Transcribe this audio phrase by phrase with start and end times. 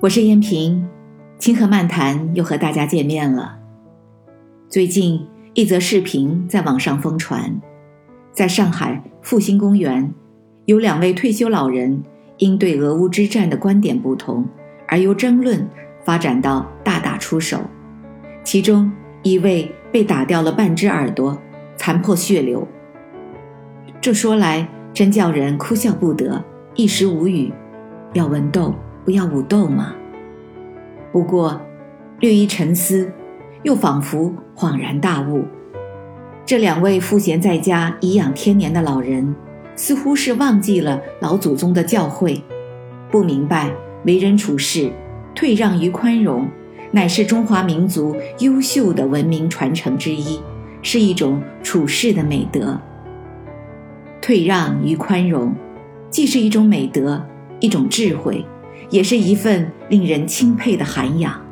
[0.00, 0.86] 我是燕平，
[1.38, 3.56] 清河漫谈又和大家见面了。
[4.68, 7.58] 最近一则视频在网上疯传，
[8.32, 10.12] 在上海复兴公园，
[10.66, 12.02] 有两位退休老人
[12.36, 14.44] 因对俄乌之战的观点不同，
[14.88, 15.66] 而由争论
[16.04, 17.58] 发展到大打出手。
[18.42, 21.38] 其中一位被打掉了半只耳朵，
[21.76, 22.66] 残破血流。
[24.02, 27.50] 这说来真叫人哭笑不得，一时无语。
[28.12, 28.74] 要文斗。
[29.04, 29.94] 不要武斗嘛。
[31.12, 31.60] 不过，
[32.20, 33.12] 略一沉思，
[33.62, 35.44] 又仿佛恍然大悟。
[36.46, 39.34] 这两位赋闲在家颐养天年的老人，
[39.76, 42.42] 似乎是忘记了老祖宗的教诲，
[43.10, 43.70] 不明白
[44.04, 44.90] 为人处事，
[45.34, 46.48] 退让与宽容，
[46.90, 50.40] 乃是中华民族优秀的文明传承之一，
[50.82, 52.80] 是一种处世的美德。
[54.20, 55.54] 退让与宽容，
[56.10, 57.24] 既是一种美德，
[57.60, 58.44] 一种智慧。
[58.94, 61.44] 也是一份令人钦佩的涵养。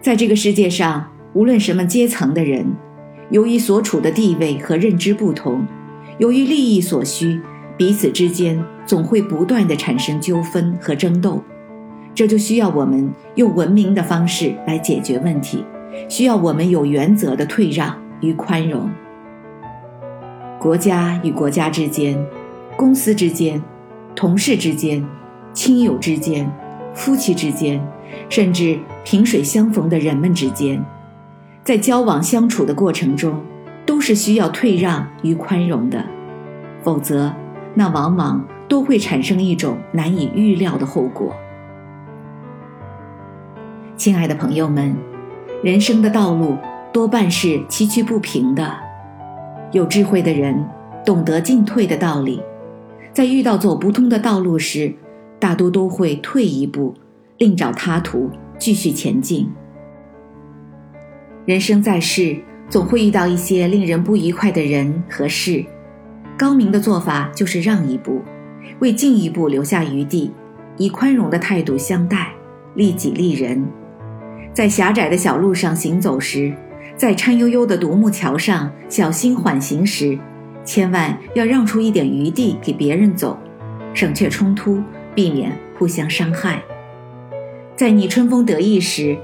[0.00, 2.64] 在这个世界上，无论什么阶层的人，
[3.30, 5.66] 由于所处的地位和认知不同，
[6.18, 7.40] 由于利益所需，
[7.76, 11.42] 彼此之间总会不断的产生纠纷和争斗。
[12.14, 15.64] 这就需要我们用文明的方式来解决问题，
[16.08, 18.88] 需要我们有原则的退让与宽容。
[20.60, 22.16] 国家与国家之间，
[22.76, 23.60] 公司之间，
[24.14, 25.04] 同事之间。
[25.56, 26.46] 亲友之间、
[26.92, 27.82] 夫妻之间，
[28.28, 30.84] 甚至萍水相逢的人们之间，
[31.64, 33.40] 在交往相处的过程中，
[33.86, 36.04] 都是需要退让与宽容的，
[36.82, 37.32] 否则，
[37.72, 41.34] 那往往都会产生一种难以预料的后果。
[43.96, 44.94] 亲爱的朋友们，
[45.62, 46.58] 人生的道路
[46.92, 48.76] 多半是崎岖不平的，
[49.72, 50.62] 有智慧的人
[51.02, 52.42] 懂得进退的道理，
[53.14, 54.94] 在遇到走不通的道路时。
[55.46, 56.92] 大多都会退一步，
[57.38, 59.48] 另找他途，继续前进。
[61.44, 62.36] 人生在世，
[62.68, 65.64] 总会遇到一些令人不愉快的人和事。
[66.36, 68.20] 高明的做法就是让一步，
[68.80, 70.32] 为进一步留下余地，
[70.76, 72.32] 以宽容的态度相待，
[72.74, 73.64] 利己利人。
[74.52, 76.52] 在狭窄的小路上行走时，
[76.96, 80.18] 在颤悠悠的独木桥上小心缓行时，
[80.64, 83.38] 千万要让出一点余地给别人走，
[83.94, 84.82] 省却冲突。
[85.16, 86.62] 避免互相伤害。
[87.74, 89.18] 在你春风得意时，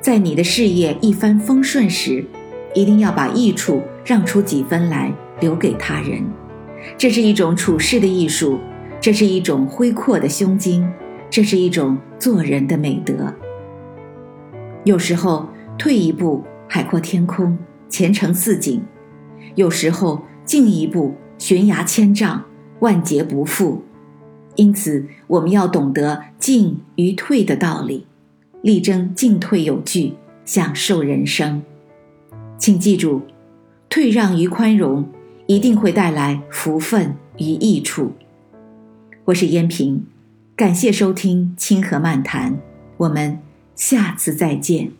[0.00, 2.24] 在你的事业一帆风顺时，
[2.74, 6.24] 一定要把益处让出几分来留给他人。
[6.98, 8.58] 这是一种处事的艺术，
[9.00, 10.86] 这是一种恢阔的胸襟，
[11.30, 13.32] 这是一种做人的美德。
[14.84, 17.56] 有时候退一步，海阔天空，
[17.88, 18.80] 前程似锦；
[19.54, 22.44] 有时候进一步，悬崖千丈，
[22.80, 23.82] 万劫不复。
[24.56, 28.06] 因此，我们要懂得进与退的道理，
[28.62, 31.62] 力争进退有据，享受人生。
[32.56, 33.22] 请记住，
[33.88, 35.08] 退让与宽容
[35.46, 38.12] 一定会带来福分与益处。
[39.24, 40.06] 我是燕平，
[40.54, 42.52] 感谢收听《清河漫谈》，
[42.96, 43.38] 我们
[43.74, 44.92] 下次再见。